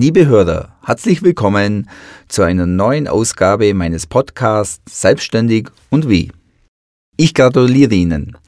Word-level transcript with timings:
Liebe 0.00 0.26
Hörer, 0.26 0.74
herzlich 0.82 1.22
willkommen 1.22 1.86
zu 2.26 2.40
einer 2.40 2.64
neuen 2.64 3.06
Ausgabe 3.06 3.74
meines 3.74 4.06
Podcasts 4.06 4.80
Selbstständig 4.88 5.68
und 5.90 6.08
wie. 6.08 6.32
Ich 7.18 7.34
gratuliere 7.34 7.94
Ihnen, 7.94 8.38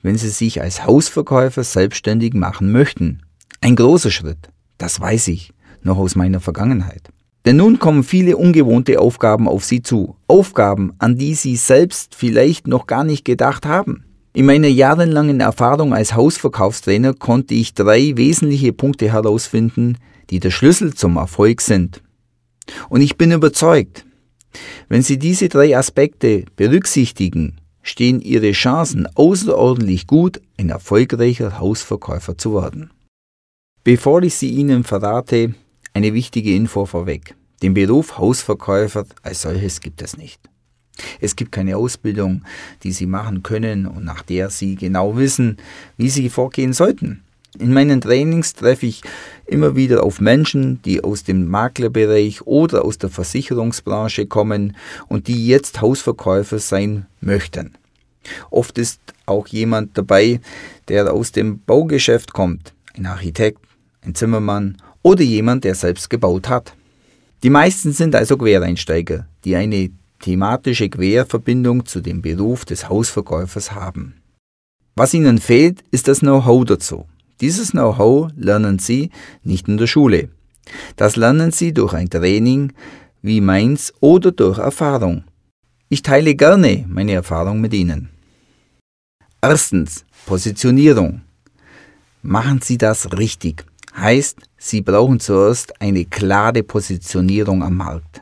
wenn 0.00 0.16
Sie 0.16 0.30
sich 0.30 0.62
als 0.62 0.86
Hausverkäufer 0.86 1.64
selbstständig 1.64 2.32
machen 2.32 2.72
möchten. 2.72 3.20
Ein 3.60 3.76
großer 3.76 4.10
Schritt, 4.10 4.48
das 4.78 5.02
weiß 5.02 5.28
ich 5.28 5.52
noch 5.82 5.98
aus 5.98 6.16
meiner 6.16 6.40
Vergangenheit. 6.40 7.10
Denn 7.44 7.56
nun 7.56 7.78
kommen 7.78 8.04
viele 8.04 8.38
ungewohnte 8.38 8.98
Aufgaben 8.98 9.48
auf 9.48 9.66
Sie 9.66 9.82
zu. 9.82 10.16
Aufgaben, 10.28 10.94
an 10.98 11.18
die 11.18 11.34
Sie 11.34 11.56
selbst 11.56 12.14
vielleicht 12.14 12.66
noch 12.66 12.86
gar 12.86 13.04
nicht 13.04 13.26
gedacht 13.26 13.66
haben. 13.66 14.06
In 14.34 14.46
meiner 14.46 14.68
jahrelangen 14.68 15.40
Erfahrung 15.40 15.92
als 15.92 16.14
Hausverkaufstrainer 16.14 17.12
konnte 17.12 17.52
ich 17.52 17.74
drei 17.74 18.16
wesentliche 18.16 18.72
Punkte 18.72 19.12
herausfinden, 19.12 19.98
die 20.30 20.40
der 20.40 20.50
Schlüssel 20.50 20.94
zum 20.94 21.16
Erfolg 21.16 21.60
sind. 21.60 22.02
Und 22.88 23.02
ich 23.02 23.18
bin 23.18 23.30
überzeugt, 23.30 24.06
wenn 24.88 25.02
Sie 25.02 25.18
diese 25.18 25.48
drei 25.48 25.76
Aspekte 25.76 26.44
berücksichtigen, 26.56 27.58
stehen 27.82 28.20
Ihre 28.20 28.52
Chancen 28.52 29.06
außerordentlich 29.14 30.06
gut, 30.06 30.40
ein 30.58 30.70
erfolgreicher 30.70 31.58
Hausverkäufer 31.58 32.38
zu 32.38 32.54
werden. 32.54 32.90
Bevor 33.84 34.22
ich 34.22 34.36
sie 34.36 34.50
Ihnen 34.50 34.84
verrate, 34.84 35.54
eine 35.92 36.14
wichtige 36.14 36.54
Info 36.54 36.86
vorweg. 36.86 37.34
Den 37.62 37.74
Beruf 37.74 38.16
Hausverkäufer 38.16 39.06
als 39.22 39.42
solches 39.42 39.80
gibt 39.80 40.00
es 40.02 40.16
nicht. 40.16 40.51
Es 41.20 41.36
gibt 41.36 41.52
keine 41.52 41.76
Ausbildung, 41.76 42.42
die 42.82 42.92
Sie 42.92 43.06
machen 43.06 43.42
können 43.42 43.86
und 43.86 44.04
nach 44.04 44.22
der 44.22 44.50
Sie 44.50 44.76
genau 44.76 45.16
wissen, 45.16 45.56
wie 45.96 46.10
Sie 46.10 46.28
vorgehen 46.28 46.72
sollten. 46.72 47.22
In 47.58 47.74
meinen 47.74 48.00
Trainings 48.00 48.54
treffe 48.54 48.86
ich 48.86 49.02
immer 49.46 49.76
wieder 49.76 50.04
auf 50.04 50.20
Menschen, 50.20 50.80
die 50.82 51.04
aus 51.04 51.22
dem 51.22 51.48
Maklerbereich 51.48 52.46
oder 52.46 52.84
aus 52.84 52.96
der 52.96 53.10
Versicherungsbranche 53.10 54.26
kommen 54.26 54.74
und 55.08 55.28
die 55.28 55.46
jetzt 55.46 55.82
Hausverkäufer 55.82 56.58
sein 56.58 57.06
möchten. 57.20 57.74
Oft 58.50 58.78
ist 58.78 59.00
auch 59.26 59.46
jemand 59.48 59.98
dabei, 59.98 60.40
der 60.88 61.12
aus 61.12 61.32
dem 61.32 61.60
Baugeschäft 61.60 62.32
kommt, 62.32 62.72
ein 62.94 63.04
Architekt, 63.04 63.60
ein 64.00 64.14
Zimmermann 64.14 64.78
oder 65.02 65.22
jemand, 65.22 65.64
der 65.64 65.74
selbst 65.74 66.08
gebaut 66.08 66.48
hat. 66.48 66.74
Die 67.42 67.50
meisten 67.50 67.92
sind 67.92 68.14
also 68.14 68.38
Quereinsteiger, 68.38 69.26
die 69.44 69.56
eine 69.56 69.90
thematische 70.22 70.88
Querverbindung 70.88 71.84
zu 71.84 72.00
dem 72.00 72.22
Beruf 72.22 72.64
des 72.64 72.88
Hausverkäufers 72.88 73.72
haben. 73.72 74.14
Was 74.94 75.12
ihnen 75.12 75.38
fehlt, 75.38 75.84
ist 75.90 76.08
das 76.08 76.20
Know-how 76.20 76.64
dazu. 76.64 77.06
Dieses 77.42 77.72
Know-how 77.72 78.30
lernen 78.36 78.78
sie 78.78 79.10
nicht 79.42 79.68
in 79.68 79.76
der 79.76 79.86
Schule. 79.86 80.30
Das 80.96 81.16
lernen 81.16 81.50
sie 81.50 81.74
durch 81.74 81.92
ein 81.92 82.08
Training 82.08 82.72
wie 83.20 83.40
meins 83.40 83.92
oder 84.00 84.32
durch 84.32 84.58
Erfahrung. 84.58 85.24
Ich 85.88 86.00
teile 86.00 86.34
gerne 86.34 86.86
meine 86.88 87.12
Erfahrung 87.12 87.60
mit 87.60 87.74
Ihnen. 87.74 88.08
Erstens, 89.42 90.06
Positionierung. 90.24 91.20
Machen 92.22 92.60
Sie 92.62 92.78
das 92.78 93.12
richtig. 93.12 93.66
Heißt, 93.94 94.38
Sie 94.56 94.80
brauchen 94.80 95.20
zuerst 95.20 95.80
eine 95.82 96.06
klare 96.06 96.62
Positionierung 96.62 97.62
am 97.62 97.76
Markt. 97.76 98.21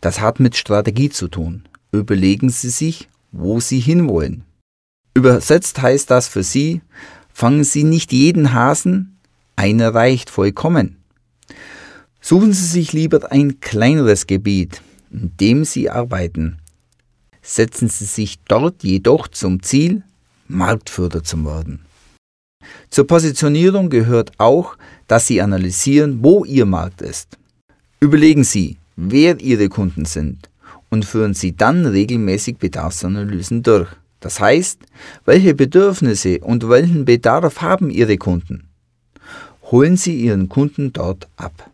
Das 0.00 0.20
hat 0.20 0.40
mit 0.40 0.56
Strategie 0.56 1.10
zu 1.10 1.28
tun. 1.28 1.68
Überlegen 1.92 2.50
Sie 2.50 2.70
sich, 2.70 3.08
wo 3.32 3.60
Sie 3.60 3.80
hinwollen. 3.80 4.44
Übersetzt 5.14 5.80
heißt 5.80 6.10
das 6.10 6.28
für 6.28 6.42
Sie, 6.42 6.80
fangen 7.32 7.64
Sie 7.64 7.84
nicht 7.84 8.12
jeden 8.12 8.52
Hasen, 8.52 9.18
einer 9.56 9.94
reicht 9.94 10.30
vollkommen. 10.30 10.96
Suchen 12.20 12.52
Sie 12.52 12.66
sich 12.66 12.92
lieber 12.92 13.32
ein 13.32 13.60
kleineres 13.60 14.26
Gebiet, 14.26 14.82
in 15.10 15.36
dem 15.38 15.64
Sie 15.64 15.90
arbeiten. 15.90 16.58
Setzen 17.42 17.88
Sie 17.88 18.04
sich 18.04 18.40
dort 18.46 18.84
jedoch 18.84 19.28
zum 19.28 19.62
Ziel, 19.62 20.02
Marktführer 20.46 21.22
zu 21.22 21.44
werden. 21.44 21.80
Zur 22.90 23.06
Positionierung 23.06 23.90
gehört 23.90 24.32
auch, 24.38 24.76
dass 25.06 25.26
Sie 25.26 25.40
analysieren, 25.40 26.22
wo 26.22 26.44
Ihr 26.44 26.66
Markt 26.66 27.02
ist. 27.02 27.38
Überlegen 28.00 28.44
Sie, 28.44 28.76
wer 28.98 29.40
Ihre 29.40 29.68
Kunden 29.68 30.04
sind 30.04 30.50
und 30.90 31.04
führen 31.04 31.32
Sie 31.32 31.56
dann 31.56 31.86
regelmäßig 31.86 32.58
Bedarfsanalysen 32.58 33.62
durch. 33.62 33.88
Das 34.20 34.40
heißt, 34.40 34.80
welche 35.24 35.54
Bedürfnisse 35.54 36.40
und 36.40 36.68
welchen 36.68 37.04
Bedarf 37.04 37.62
haben 37.62 37.90
Ihre 37.90 38.16
Kunden? 38.16 38.68
Holen 39.70 39.96
Sie 39.96 40.16
Ihren 40.20 40.48
Kunden 40.48 40.92
dort 40.92 41.28
ab. 41.36 41.70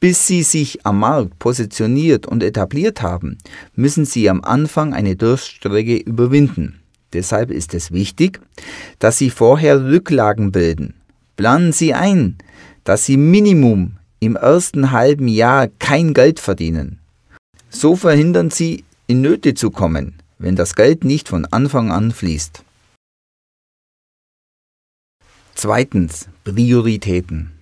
Bis 0.00 0.26
Sie 0.26 0.42
sich 0.42 0.86
am 0.86 1.00
Markt 1.00 1.38
positioniert 1.38 2.26
und 2.26 2.42
etabliert 2.42 3.02
haben, 3.02 3.36
müssen 3.74 4.06
Sie 4.06 4.30
am 4.30 4.42
Anfang 4.42 4.94
eine 4.94 5.16
Durststrecke 5.16 5.96
überwinden. 5.96 6.80
Deshalb 7.12 7.50
ist 7.50 7.74
es 7.74 7.92
wichtig, 7.92 8.40
dass 8.98 9.18
Sie 9.18 9.30
vorher 9.30 9.84
Rücklagen 9.84 10.52
bilden. 10.52 10.94
Planen 11.36 11.72
Sie 11.72 11.92
ein, 11.92 12.36
dass 12.84 13.04
Sie 13.04 13.16
Minimum 13.18 13.98
im 14.26 14.36
ersten 14.36 14.90
halben 14.90 15.28
Jahr 15.28 15.68
kein 15.78 16.12
Geld 16.12 16.40
verdienen. 16.40 16.98
So 17.70 17.96
verhindern 17.96 18.50
Sie, 18.50 18.84
in 19.06 19.20
Nöte 19.20 19.54
zu 19.54 19.70
kommen, 19.70 20.14
wenn 20.38 20.56
das 20.56 20.74
Geld 20.74 21.04
nicht 21.04 21.28
von 21.28 21.46
Anfang 21.46 21.92
an 21.92 22.10
fließt. 22.10 22.64
Zweitens, 25.54 26.28
Prioritäten. 26.44 27.52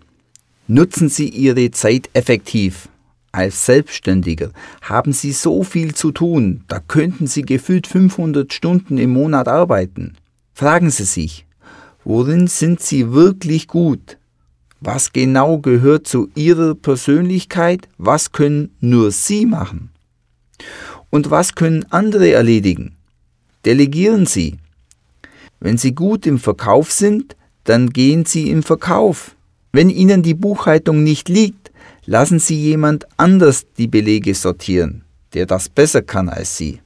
Nutzen 0.67 1.09
Sie 1.11 1.29
Ihre 1.29 1.71
Zeit 1.71 2.09
effektiv. 2.15 2.89
Als 3.31 3.67
Selbstständiger 3.67 4.51
haben 4.81 5.13
Sie 5.13 5.33
so 5.33 5.65
viel 5.65 5.95
zu 5.95 6.13
tun, 6.13 6.65
da 6.69 6.81
könnten 6.81 7.27
Sie 7.27 7.43
gefühlt 7.43 7.87
500 7.87 8.53
Stunden 8.55 8.97
im 8.97 9.11
Monat 9.11 9.49
arbeiten. 9.49 10.17
Fragen 10.55 10.91
Sie 10.91 11.05
sich, 11.05 11.47
worin 12.05 12.47
sind 12.47 12.81
Sie 12.81 13.13
wirklich 13.13 13.69
gut? 13.69 14.17
Was 14.81 15.13
genau 15.13 15.59
gehört 15.59 16.07
zu 16.07 16.29
Ihrer 16.35 16.75
Persönlichkeit? 16.75 17.89
Was 17.99 18.33
können 18.33 18.75
nur 18.81 19.11
Sie 19.11 19.47
machen? 19.47 19.91
Und 21.11 21.31
was 21.31 21.55
können 21.55 21.87
andere 21.91 22.33
erledigen? 22.33 22.97
Delegieren 23.65 24.27
Sie. 24.27 24.59
Wenn 25.61 25.79
Sie 25.79 25.95
gut 25.95 26.27
im 26.27 26.39
Verkauf 26.39 26.93
sind, 26.93 27.37
dann 27.65 27.91
gehen 27.91 28.25
Sie 28.27 28.51
im 28.51 28.63
Verkauf. 28.63 29.35
Wenn 29.73 29.89
Ihnen 29.91 30.23
die 30.23 30.35
Buchhaltung 30.35 31.03
nicht 31.03 31.29
liegt, 31.29 31.65
Lassen 32.07 32.39
Sie 32.39 32.61
jemand 32.61 33.07
anders 33.17 33.67
die 33.79 33.87
Belege 33.87 34.35
sortieren, 34.35 35.05
der 35.33 35.47
das 35.47 35.71
besser 35.71 36.03
kann 36.03 36.29
als 36.29 36.57
Sie. 36.59 36.81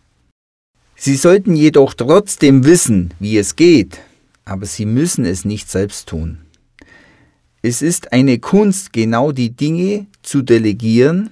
Sie 0.94 1.16
sollten 1.16 1.56
jedoch 1.56 1.94
trotzdem 1.94 2.64
wissen, 2.64 3.12
wie 3.18 3.36
es 3.36 3.56
geht, 3.56 3.98
aber 4.44 4.66
Sie 4.66 4.86
müssen 4.86 5.24
es 5.24 5.44
nicht 5.44 5.68
selbst 5.70 6.08
tun. 6.08 6.38
Es 7.62 7.82
ist 7.82 8.12
eine 8.12 8.38
Kunst, 8.38 8.92
genau 8.92 9.32
die 9.32 9.50
Dinge 9.50 10.06
zu 10.22 10.42
delegieren, 10.42 11.30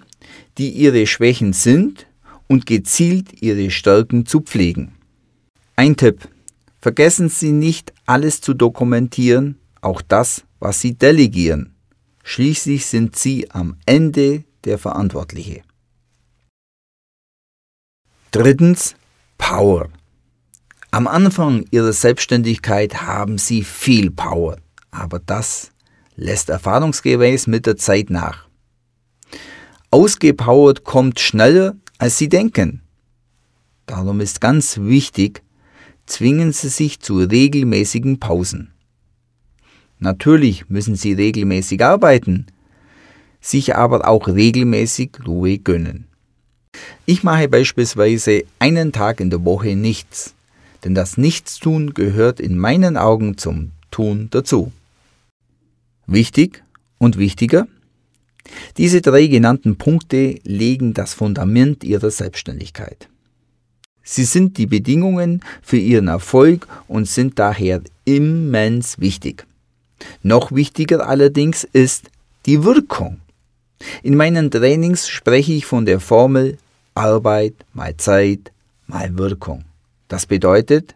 die 0.59 0.70
Ihre 0.70 1.06
Schwächen 1.06 1.53
sind 1.53 2.06
und 2.48 2.66
gezielt 2.66 3.42
Ihre 3.42 3.70
Stärken 3.70 4.26
zu 4.26 4.41
pflegen. 4.41 4.92
Ein 5.76 5.97
Tipp. 5.97 6.28
Vergessen 6.81 7.28
Sie 7.28 7.53
nicht, 7.53 7.92
alles 8.06 8.41
zu 8.41 8.54
dokumentieren, 8.54 9.59
auch 9.81 10.03
das, 10.03 10.44
was 10.59 10.81
Sie 10.81 10.94
delegieren. 10.94 11.75
Schließlich 12.23 12.87
sind 12.87 13.17
Sie 13.17 13.50
am 13.50 13.76
Ende 13.87 14.44
der 14.64 14.78
Verantwortliche. 14.78 15.62
Drittens, 18.32 18.96
Power. 19.38 19.88
Am 20.90 21.06
Anfang 21.06 21.67
Ihrer 21.70 21.93
Selbstständigkeit 21.93 23.02
haben 23.02 23.38
Sie 23.38 23.62
viel 23.62 24.11
Power, 24.11 24.56
aber 24.90 25.19
das 25.20 25.70
lässt 26.16 26.48
erfahrungsgemäß 26.48 27.46
mit 27.46 27.66
der 27.66 27.76
Zeit 27.76 28.10
nach. 28.10 28.46
Ausgepowert 29.90 30.84
kommt 30.84 31.20
schneller, 31.20 31.76
als 31.98 32.18
Sie 32.18 32.28
denken. 32.28 32.82
Darum 33.86 34.20
ist 34.20 34.40
ganz 34.40 34.78
wichtig, 34.78 35.42
zwingen 36.06 36.52
Sie 36.52 36.68
sich 36.68 37.00
zu 37.00 37.18
regelmäßigen 37.18 38.18
Pausen. 38.18 38.72
Natürlich 39.98 40.68
müssen 40.68 40.94
sie 40.94 41.14
regelmäßig 41.14 41.82
arbeiten, 41.82 42.46
sich 43.40 43.76
aber 43.76 44.06
auch 44.06 44.28
regelmäßig 44.28 45.12
Ruhe 45.26 45.58
gönnen. 45.58 46.06
Ich 47.06 47.22
mache 47.22 47.48
beispielsweise 47.48 48.44
einen 48.58 48.92
Tag 48.92 49.20
in 49.20 49.30
der 49.30 49.44
Woche 49.44 49.74
nichts, 49.74 50.34
denn 50.84 50.94
das 50.94 51.16
Nichtstun 51.16 51.94
gehört 51.94 52.40
in 52.40 52.58
meinen 52.58 52.98
Augen 52.98 53.38
zum 53.38 53.72
Tun 53.90 54.28
dazu. 54.30 54.72
Wichtig 56.06 56.62
und 56.99 57.19
wichtiger, 57.19 57.67
diese 58.76 59.00
drei 59.00 59.26
genannten 59.26 59.76
Punkte 59.76 60.38
legen 60.44 60.94
das 60.94 61.14
Fundament 61.14 61.82
Ihrer 61.82 62.11
Selbstständigkeit. 62.11 63.08
Sie 64.03 64.25
sind 64.25 64.56
die 64.56 64.67
Bedingungen 64.67 65.41
für 65.62 65.79
Ihren 65.79 66.06
Erfolg 66.06 66.69
und 66.87 67.08
sind 67.08 67.41
daher 67.41 67.82
immens 68.05 69.00
wichtig. 69.00 69.47
Noch 70.23 70.53
wichtiger 70.53 71.08
allerdings 71.08 71.64
ist 71.64 72.11
die 72.47 72.62
Wirkung. 72.62 73.20
In 74.02 74.17
meinen 74.17 74.50
Trainings 74.50 75.09
spreche 75.09 75.52
ich 75.52 75.67
von 75.67 75.87
der 75.87 75.99
Formel 75.99 76.59
Arbeit 76.94 77.55
mal 77.73 77.97
Zeit 77.97 78.52
mal 78.87 79.19
Wirkung. 79.19 79.64
Das 80.09 80.26
bedeutet, 80.26 80.94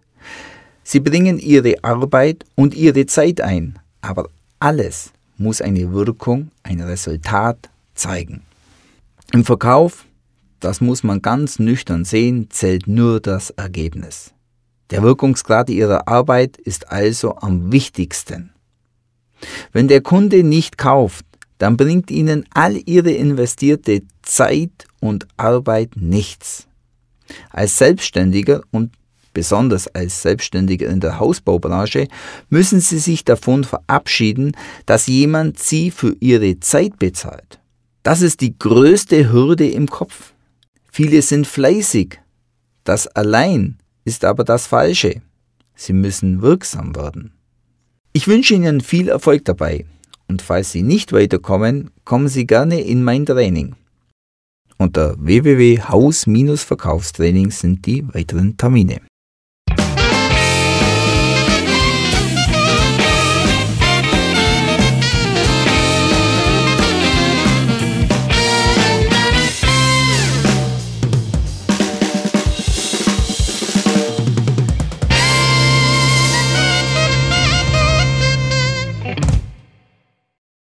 Sie 0.84 1.00
bringen 1.00 1.38
Ihre 1.38 1.82
Arbeit 1.82 2.44
und 2.54 2.74
Ihre 2.74 3.06
Zeit 3.06 3.40
ein, 3.40 3.78
aber 4.00 4.28
alles 4.60 5.12
muss 5.36 5.60
eine 5.62 5.92
Wirkung, 5.92 6.50
ein 6.62 6.80
Resultat 6.80 7.70
zeigen. 7.94 8.42
Im 9.32 9.44
Verkauf, 9.44 10.04
das 10.60 10.80
muss 10.80 11.02
man 11.02 11.22
ganz 11.22 11.58
nüchtern 11.58 12.04
sehen, 12.04 12.48
zählt 12.50 12.86
nur 12.86 13.20
das 13.20 13.50
Ergebnis. 13.50 14.32
Der 14.90 15.02
Wirkungsgrad 15.02 15.70
Ihrer 15.70 16.08
Arbeit 16.08 16.58
ist 16.58 16.92
also 16.92 17.36
am 17.36 17.72
wichtigsten. 17.72 18.50
Wenn 19.72 19.88
der 19.88 20.02
Kunde 20.02 20.42
nicht 20.42 20.76
kauft, 20.76 21.24
dann 21.58 21.76
bringt 21.76 22.10
Ihnen 22.10 22.44
all 22.52 22.76
Ihre 22.76 23.12
investierte 23.12 24.02
Zeit 24.22 24.86
und 25.00 25.26
Arbeit 25.36 25.92
nichts. 25.96 26.66
Als 27.50 27.78
Selbstständiger 27.78 28.62
und 28.70 28.92
besonders 29.32 29.88
als 29.88 30.22
Selbstständiger 30.22 30.88
in 30.88 31.00
der 31.00 31.18
Hausbaubranche, 31.18 32.08
müssen 32.48 32.80
Sie 32.80 32.98
sich 32.98 33.24
davon 33.24 33.64
verabschieden, 33.64 34.52
dass 34.86 35.06
jemand 35.06 35.58
Sie 35.58 35.90
für 35.90 36.16
Ihre 36.20 36.60
Zeit 36.60 36.98
bezahlt. 36.98 37.60
Das 38.02 38.22
ist 38.22 38.40
die 38.40 38.58
größte 38.58 39.30
Hürde 39.32 39.68
im 39.68 39.88
Kopf. 39.88 40.32
Viele 40.90 41.20
sind 41.22 41.46
fleißig. 41.46 42.18
Das 42.84 43.06
allein 43.06 43.78
ist 44.04 44.24
aber 44.24 44.44
das 44.44 44.66
Falsche. 44.66 45.22
Sie 45.74 45.92
müssen 45.92 46.40
wirksam 46.42 46.96
werden. 46.96 47.32
Ich 48.12 48.26
wünsche 48.26 48.54
Ihnen 48.54 48.80
viel 48.80 49.08
Erfolg 49.08 49.44
dabei. 49.44 49.84
Und 50.28 50.42
falls 50.42 50.72
Sie 50.72 50.82
nicht 50.82 51.12
weiterkommen, 51.12 51.90
kommen 52.04 52.26
Sie 52.28 52.46
gerne 52.46 52.80
in 52.80 53.04
mein 53.04 53.24
Training. 53.26 53.76
Unter 54.78 55.14
www.haus-verkaufstraining 55.18 57.50
sind 57.50 57.84
die 57.84 58.06
weiteren 58.14 58.56
Termine. 58.56 59.02